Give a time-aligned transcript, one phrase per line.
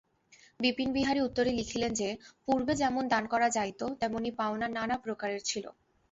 [0.59, 2.09] বিপিনবিহারী উত্তরে লিখিলেন যে,
[2.47, 5.65] পূর্বে যেমন দান করা যাইত তেমনি পাওনা নানাপ্রকারের ছিল।